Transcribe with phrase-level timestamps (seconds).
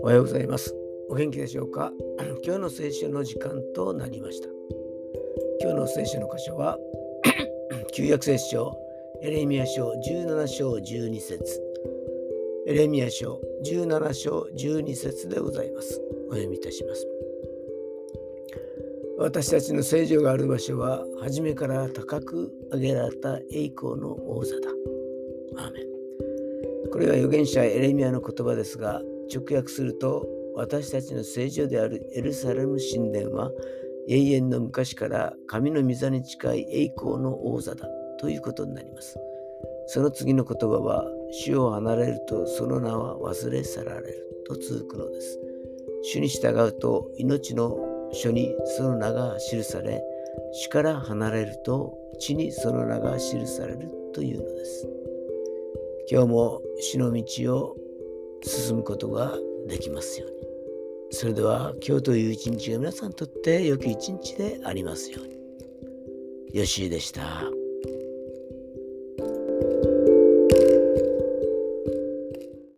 [0.00, 0.74] おはようございます。
[1.10, 1.92] お元気でしょうか？
[2.42, 4.48] 今日の聖書の時間となりました。
[5.60, 6.78] 今日の聖書の箇所は
[7.92, 8.74] 旧約聖書
[9.22, 11.62] エレミア書17章12節
[12.66, 16.00] エレミア書17章12節でございます。
[16.28, 17.06] お読みいたします。
[19.18, 24.68] 私たちの聖女がある場所は初めから高く上げられた栄光の王座だ。
[25.56, 29.00] アーメンこれは預言者エレミアの言葉ですが
[29.34, 33.50] 直訳すると私たちの聖女であるエルサレム神殿は
[34.08, 37.88] 永遠の昔から神の御座に近い栄光の王座だ
[38.20, 39.18] ということになります。
[39.86, 45.40] その次の言葉は主を離れるとその名は忘れ去られると続くのです。
[46.02, 50.02] 主に従うと命の書にその名が記され、
[50.52, 54.88] 死から離れると地にその名が記されるというのです。
[56.10, 57.76] 今日も死の道を
[58.42, 59.34] 進むことが
[59.68, 60.36] できますように。
[61.10, 65.36] それでは今日という一日が皆さんにとって良き一日でありますように。
[66.58, 67.65] よしでした。